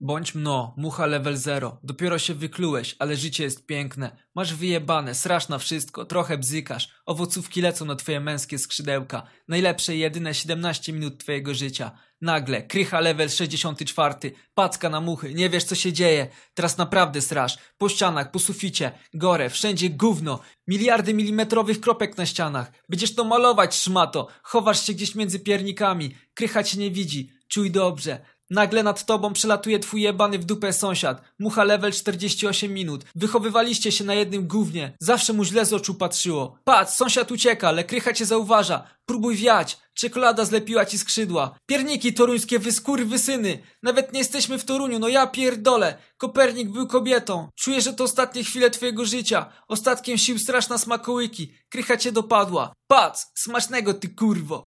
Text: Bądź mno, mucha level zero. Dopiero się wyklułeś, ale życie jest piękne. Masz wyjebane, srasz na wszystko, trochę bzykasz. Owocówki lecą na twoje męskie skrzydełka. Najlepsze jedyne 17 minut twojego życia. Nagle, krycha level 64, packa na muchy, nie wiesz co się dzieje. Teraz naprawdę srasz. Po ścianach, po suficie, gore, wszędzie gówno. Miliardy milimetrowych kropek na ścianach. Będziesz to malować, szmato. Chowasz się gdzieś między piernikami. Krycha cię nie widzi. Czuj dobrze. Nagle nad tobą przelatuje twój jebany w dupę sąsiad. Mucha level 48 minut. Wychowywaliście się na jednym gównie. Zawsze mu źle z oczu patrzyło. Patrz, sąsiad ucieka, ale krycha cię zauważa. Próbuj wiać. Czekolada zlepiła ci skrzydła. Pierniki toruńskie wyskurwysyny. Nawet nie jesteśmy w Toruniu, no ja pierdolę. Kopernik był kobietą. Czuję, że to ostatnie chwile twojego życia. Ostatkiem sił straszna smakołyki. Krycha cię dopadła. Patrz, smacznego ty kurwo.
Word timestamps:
Bądź 0.00 0.34
mno, 0.34 0.74
mucha 0.76 1.06
level 1.06 1.36
zero. 1.36 1.80
Dopiero 1.82 2.18
się 2.18 2.34
wyklułeś, 2.34 2.96
ale 2.98 3.16
życie 3.16 3.44
jest 3.44 3.66
piękne. 3.66 4.16
Masz 4.34 4.54
wyjebane, 4.54 5.14
srasz 5.14 5.48
na 5.48 5.58
wszystko, 5.58 6.04
trochę 6.04 6.38
bzykasz. 6.38 6.88
Owocówki 7.06 7.60
lecą 7.60 7.84
na 7.84 7.96
twoje 7.96 8.20
męskie 8.20 8.58
skrzydełka. 8.58 9.26
Najlepsze 9.48 9.96
jedyne 9.96 10.34
17 10.34 10.92
minut 10.92 11.18
twojego 11.18 11.54
życia. 11.54 11.90
Nagle, 12.20 12.62
krycha 12.62 13.00
level 13.00 13.30
64, 13.30 14.14
packa 14.54 14.88
na 14.88 15.00
muchy, 15.00 15.34
nie 15.34 15.50
wiesz 15.50 15.64
co 15.64 15.74
się 15.74 15.92
dzieje. 15.92 16.28
Teraz 16.54 16.78
naprawdę 16.78 17.20
srasz. 17.20 17.58
Po 17.78 17.88
ścianach, 17.88 18.30
po 18.30 18.38
suficie, 18.38 18.92
gore, 19.14 19.50
wszędzie 19.50 19.90
gówno. 19.90 20.40
Miliardy 20.68 21.14
milimetrowych 21.14 21.80
kropek 21.80 22.16
na 22.16 22.26
ścianach. 22.26 22.72
Będziesz 22.88 23.14
to 23.14 23.24
malować, 23.24 23.76
szmato. 23.76 24.28
Chowasz 24.42 24.86
się 24.86 24.92
gdzieś 24.92 25.14
między 25.14 25.40
piernikami. 25.40 26.14
Krycha 26.34 26.62
cię 26.64 26.78
nie 26.78 26.90
widzi. 26.90 27.36
Czuj 27.48 27.70
dobrze. 27.70 28.20
Nagle 28.50 28.82
nad 28.82 29.04
tobą 29.04 29.32
przelatuje 29.32 29.78
twój 29.78 30.02
jebany 30.02 30.38
w 30.38 30.44
dupę 30.44 30.72
sąsiad. 30.72 31.22
Mucha 31.38 31.64
level 31.64 31.92
48 31.92 32.74
minut. 32.74 33.04
Wychowywaliście 33.14 33.92
się 33.92 34.04
na 34.04 34.14
jednym 34.14 34.48
gównie. 34.48 34.92
Zawsze 35.00 35.32
mu 35.32 35.44
źle 35.44 35.64
z 35.66 35.72
oczu 35.72 35.94
patrzyło. 35.94 36.58
Patrz, 36.64 36.92
sąsiad 36.92 37.32
ucieka, 37.32 37.68
ale 37.68 37.84
krycha 37.84 38.12
cię 38.12 38.26
zauważa. 38.26 38.86
Próbuj 39.06 39.36
wiać. 39.36 39.78
Czekolada 39.94 40.44
zlepiła 40.44 40.86
ci 40.86 40.98
skrzydła. 40.98 41.58
Pierniki 41.66 42.14
toruńskie 42.14 42.58
wyskurwysyny. 42.58 43.58
Nawet 43.82 44.12
nie 44.12 44.18
jesteśmy 44.18 44.58
w 44.58 44.64
Toruniu, 44.64 44.98
no 44.98 45.08
ja 45.08 45.26
pierdolę. 45.26 45.98
Kopernik 46.18 46.68
był 46.68 46.86
kobietą. 46.86 47.48
Czuję, 47.54 47.80
że 47.80 47.92
to 47.92 48.04
ostatnie 48.04 48.44
chwile 48.44 48.70
twojego 48.70 49.04
życia. 49.04 49.52
Ostatkiem 49.68 50.18
sił 50.18 50.38
straszna 50.38 50.78
smakołyki. 50.78 51.52
Krycha 51.68 51.96
cię 51.96 52.12
dopadła. 52.12 52.72
Patrz, 52.86 53.22
smacznego 53.34 53.94
ty 53.94 54.08
kurwo. 54.08 54.64